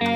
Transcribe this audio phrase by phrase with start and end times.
[0.00, 0.06] 抱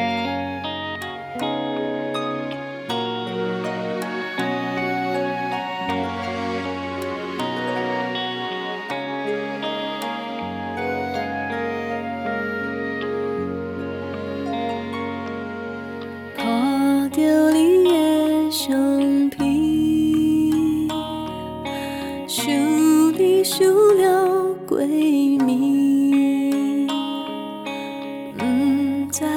[17.10, 17.20] 着
[17.52, 19.42] 你的相片，
[22.26, 22.42] 想
[23.12, 24.72] 你想了几
[25.38, 25.44] 暝。
[29.16, 29.30] 光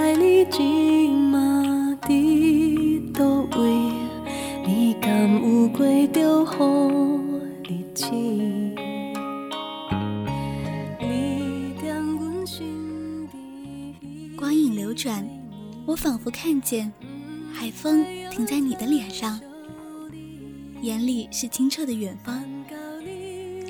[14.52, 15.24] 影流转，
[15.86, 16.92] 我仿佛看见
[17.54, 19.40] 海风停在你的脸上，
[20.82, 22.44] 眼里是清澈的远方。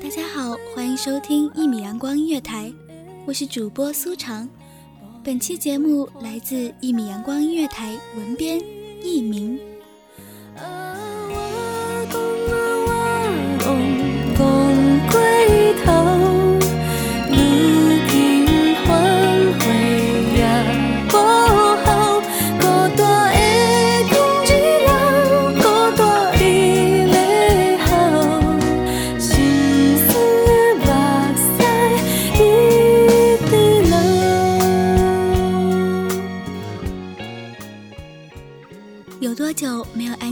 [0.02, 2.72] 大家好，欢迎收听一米阳光音乐台，
[3.26, 4.48] 我是主播苏长。
[5.24, 8.60] 本期节目来自一米阳光音乐台文编
[9.02, 9.58] 佚名。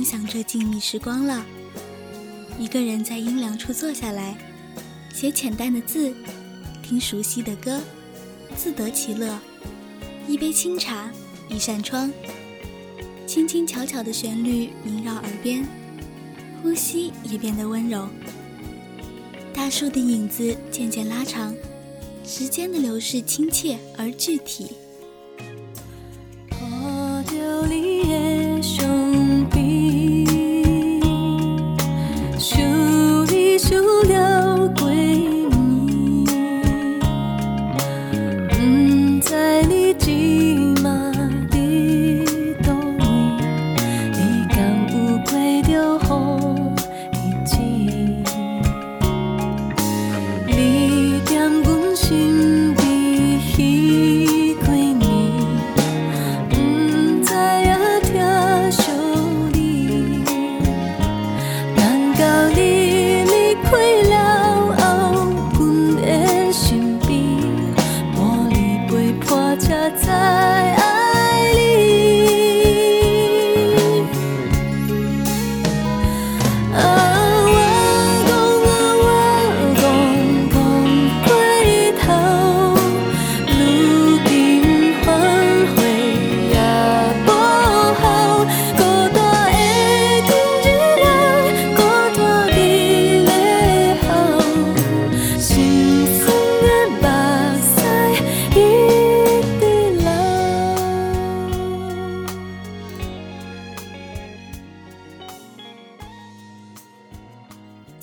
[0.06, 1.44] 享受静谧时光了，
[2.60, 4.38] 一个人在阴凉处坐下来，
[5.12, 6.14] 写浅淡的字，
[6.80, 7.80] 听熟悉的歌，
[8.56, 9.36] 自得其乐。
[10.28, 11.10] 一杯清茶，
[11.48, 12.12] 一扇窗，
[13.26, 15.66] 轻轻巧巧的旋律萦绕耳边，
[16.62, 18.08] 呼吸也变得温柔。
[19.52, 21.52] 大树的影子渐渐拉长，
[22.24, 24.68] 时间的流逝亲切而具体。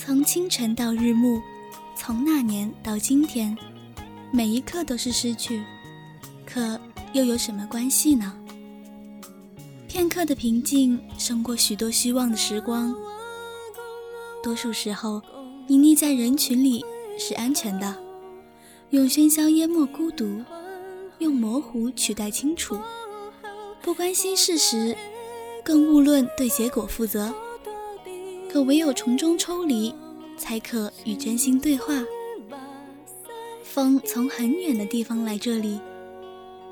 [0.05, 1.41] 从清晨到日暮，
[1.95, 3.57] 从那年到今天
[4.31, 5.63] 每一刻都是失去，
[6.45, 6.77] 可
[7.13, 8.37] 又有什么关系呢？
[9.87, 12.93] 片刻的平静胜过许多虚妄的时光。
[14.43, 15.21] 多数时候，
[15.69, 16.83] 隐匿在人群里
[17.17, 17.95] 是安全的，
[18.89, 20.43] 用喧嚣淹没孤独，
[21.19, 22.77] 用模糊取代清楚。
[23.81, 24.97] 不关心事实，
[25.63, 27.33] 更勿论对结果负责。
[28.53, 29.91] 可唯有从中抽离，
[30.37, 32.05] 才可与真心对话。
[33.63, 35.79] 风从很远的地方来这里，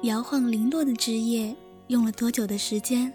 [0.04, 1.56] 摇晃零落的枝叶，
[1.88, 3.12] 用了多久的时间？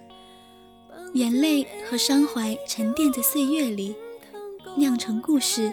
[1.15, 3.95] 眼泪和伤怀沉淀在岁月里，
[4.77, 5.73] 酿成故事，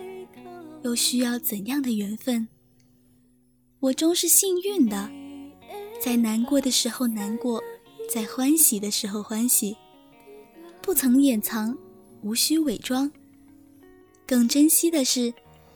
[0.84, 2.48] 又需要怎样的缘分？
[3.80, 5.10] 我终是幸运的，
[6.00, 7.60] 在难过的时候难过，
[8.08, 9.76] 在欢喜的时候欢喜，
[10.80, 11.76] 不曾掩藏，
[12.24, 13.12] 无需伪装。
[14.26, 15.34] 更珍惜的是，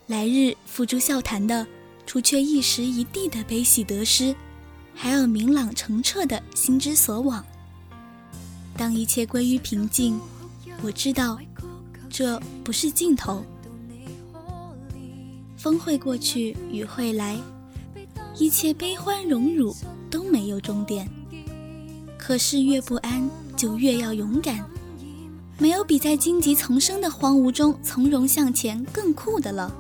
[0.08, 1.68] 来日付诸笑谈的，
[2.06, 4.34] 除却一时一地的悲喜得失，
[4.96, 7.46] 还有明朗澄澈的心之所往。
[8.78, 10.20] 当一切归于平静，
[10.82, 11.38] 我知道，
[12.10, 13.44] 这不是尽头。
[15.58, 17.38] 风会过去，雨会来，
[18.38, 19.76] 一切悲欢荣辱
[20.10, 21.10] 都没有终点。
[22.18, 24.64] 可是越不安，就越要勇敢。
[25.60, 29.72] 没有比在荆棘丛生的荒芜中从容向前更酷的了。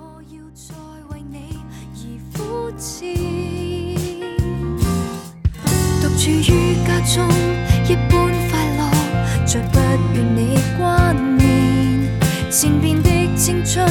[6.01, 7.27] 独处于家中，
[7.87, 8.09] 一般
[8.49, 8.91] 快乐，
[9.45, 9.79] 再不
[10.15, 12.09] 愿你挂念。
[12.49, 13.85] 前边的青春，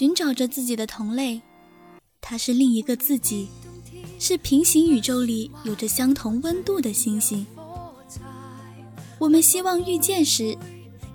[0.00, 1.42] 寻找着自己的同类，
[2.22, 3.50] 他是另一个自己，
[4.18, 7.46] 是平行宇宙里有着相同温度的星星。
[9.18, 10.56] 我们希望遇见时，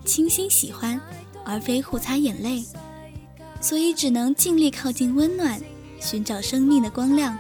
[0.06, 1.02] 倾心喜欢，
[1.44, 2.64] 而非互擦眼泪，
[3.60, 5.60] 所以只能尽力靠近温暖，
[6.00, 7.36] 寻找生命的光亮，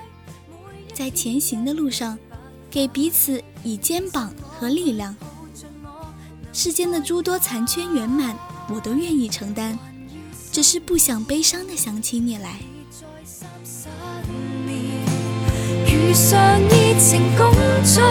[0.95, 2.17] 在前行的路上，
[2.71, 5.15] 给彼此以肩膀和力量。
[6.51, 8.35] 世间的诸多残缺圆满，
[8.67, 9.77] 我都愿意承担，
[10.55, 12.61] 只是不想悲伤的想起你来。
[15.85, 17.51] 遇上熱情工
[17.83, 18.01] 作，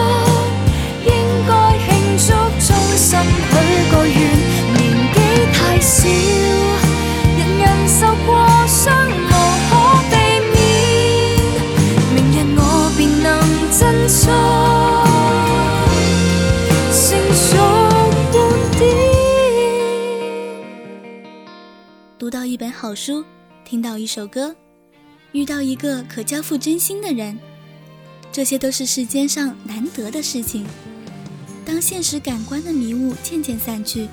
[22.77, 23.23] 好书，
[23.63, 24.53] 听到一首歌，
[25.31, 27.39] 遇到一个可交付真心的人，
[28.33, 30.65] 这些都是世间上难得的事情。
[31.65, 34.09] 当现实感官的迷雾渐渐散去，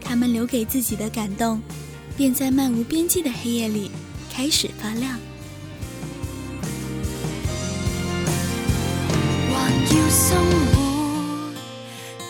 [0.00, 1.62] 他们留给自己的感动，
[2.16, 3.88] 便在漫无边际的黑夜里
[4.32, 5.16] 开始发亮。
[9.94, 10.36] 要生
[10.72, 11.54] 活，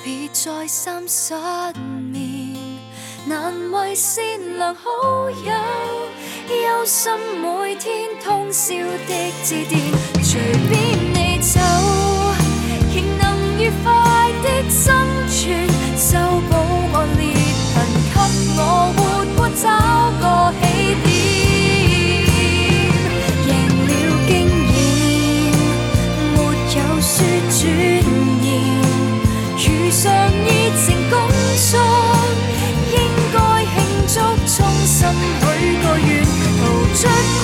[0.04, 1.32] 別再三失
[2.12, 2.31] 眠。
[3.94, 4.24] 善
[4.56, 5.52] 良好友，
[6.48, 9.80] 忧心每天通宵的致电，
[10.22, 10.81] 随便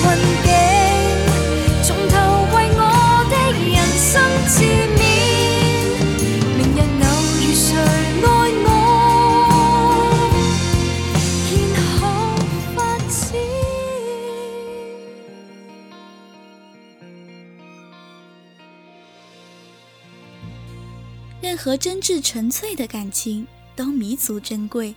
[0.01, 0.49] 困境
[1.83, 2.13] 重头
[2.55, 2.81] 为我
[3.29, 4.11] 的人生
[4.47, 4.63] 自
[4.95, 4.97] 勉
[6.57, 7.05] 明日偶
[7.41, 7.67] 遇谁
[8.23, 8.25] 爱
[8.65, 8.67] 我
[11.75, 12.01] 然后
[12.75, 12.77] 发
[13.07, 13.09] 展
[21.41, 24.95] 任何真挚纯粹的感情都弥足珍贵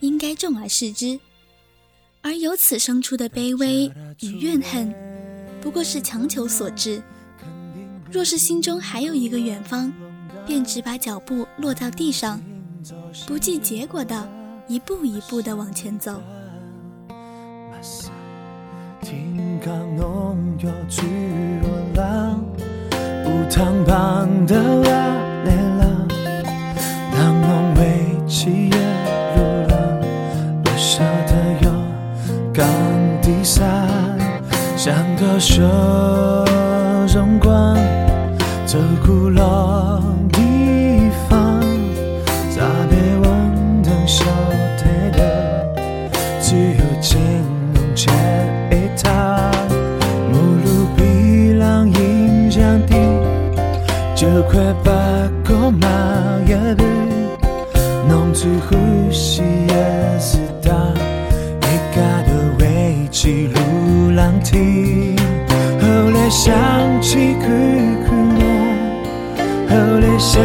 [0.00, 1.18] 应该重而视之。
[2.24, 3.84] 而由此生出的卑微
[4.22, 4.90] 与怨恨，
[5.60, 7.02] 不过是强求所致。
[8.10, 9.92] 若是心中还有一个远方，
[10.46, 12.40] 便只把脚步落到地上，
[13.26, 14.26] 不计结果的
[14.66, 16.18] 一步一步的往前走。
[19.02, 19.36] 天，
[32.54, 32.66] 有钢
[33.20, 33.66] 地伞，
[34.76, 35.60] 像个手
[37.08, 37.76] 中光，
[38.64, 40.00] 这古老
[40.32, 41.60] 地方，
[42.54, 44.24] 咋被温灯消
[44.78, 45.66] 退的，
[46.40, 47.20] 只有金
[47.74, 48.08] 龙街
[48.70, 49.50] 一趟，
[50.30, 52.94] 目录比浪影降低，
[54.14, 54.92] 就快把
[55.44, 55.88] 过马
[56.46, 56.84] 也不，
[58.08, 60.72] 弄出呼吸也是大，
[64.24, 65.14] 路浪亭，
[65.80, 66.54] 后来想
[67.02, 67.44] 起苦
[68.06, 68.40] 苦梦，
[69.68, 70.40] 后来想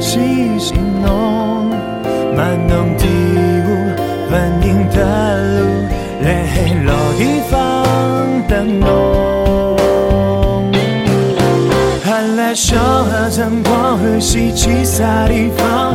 [0.00, 1.68] 起心浓，
[2.34, 3.68] 满弄第五
[4.30, 4.96] 反应的
[5.58, 5.64] 路，
[6.22, 7.52] 来黑老地方
[8.48, 8.86] 等侬。
[12.02, 15.94] 寒来小河晨光和西气啥地方？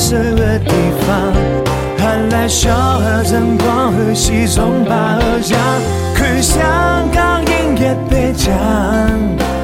[0.00, 0.72] 色的地
[1.06, 1.32] 方。
[1.98, 5.58] 寒来小河晨光和西中把河江，
[6.16, 8.50] 去香港音乐北讲，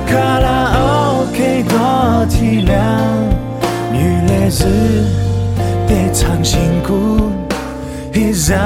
[0.07, 2.77] 卡拉 OK 多体谅，
[3.91, 4.67] 女来子。
[5.89, 7.31] 得唱辛苦
[8.13, 8.59] 一让。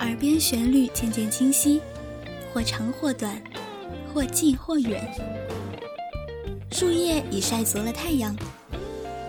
[0.00, 1.80] 耳边旋律渐渐清晰，
[2.52, 3.32] 或长或短，
[4.12, 5.00] 或近或远。
[6.72, 8.36] 树叶已晒足了太阳，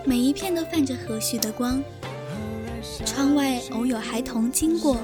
[0.04, 1.82] 每一片都泛着和煦的光。
[3.04, 4.96] 窗外偶有孩童经过，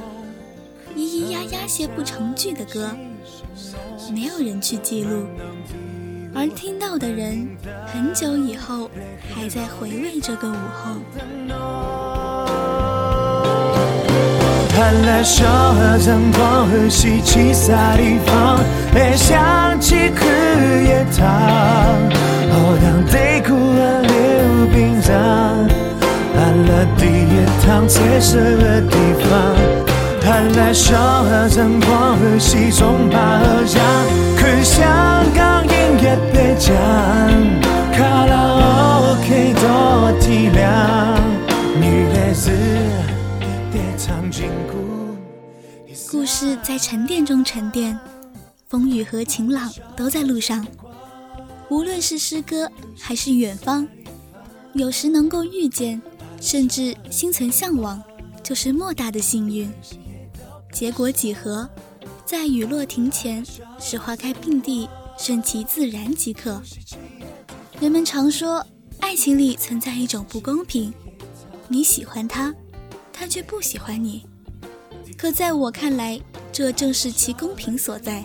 [0.95, 2.91] 咿咿呀呀些不成句的歌，
[4.13, 5.27] 没有人去记录。
[6.35, 7.49] 而听到的人，
[7.87, 8.91] 很久以后
[9.35, 10.97] 还在回味这个午后。
[24.73, 25.15] 冰上，
[26.35, 28.97] 寒了第一趟彩色的地
[29.29, 29.57] 方。
[30.23, 33.81] 寒来小河晨光和西中把河江，
[34.37, 35.71] 去香港音
[36.03, 36.75] 乐北讲，
[37.93, 41.21] 卡拉 OK 多体谅，
[41.81, 42.51] 女孩子
[43.73, 45.17] 得唱金鼓。
[46.11, 47.97] 故事在沉淀中沉淀，
[48.69, 50.67] 风雨和晴朗都在路上。
[51.69, 52.69] 无论是诗歌
[53.01, 53.87] 还是远方，
[54.77, 56.01] 有时能够遇见，
[56.41, 58.03] 甚至心存向往，
[58.43, 59.71] 就是莫大的幸运。
[60.71, 61.67] 结果几何，
[62.27, 63.43] 在雨落庭前，
[63.81, 64.87] 是花开并蒂，
[65.19, 66.61] 顺其自然即可。
[67.81, 68.65] 人们常说，
[69.01, 70.93] 爱情里存在一种不公平，
[71.69, 72.55] 你喜欢他，
[73.13, 74.27] 他却不喜欢你。
[75.17, 76.21] 可在我看来，
[76.53, 78.23] 这正是其公平所在。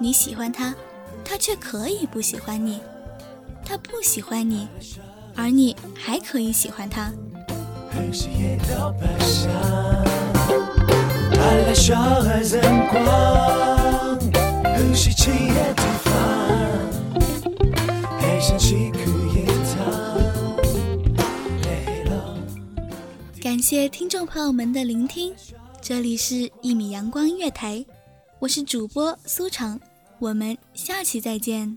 [0.00, 0.74] 你喜欢他，
[1.24, 2.80] 他却可以不喜欢你；
[3.64, 4.66] 他不喜欢你，
[5.34, 7.12] 而你还可以喜欢他。
[23.40, 25.34] 感谢听众朋友们的聆听，
[25.80, 27.76] 这里是《一米阳光音乐台》，
[28.38, 29.78] 我是主播苏长，
[30.18, 31.76] 我们下期再见。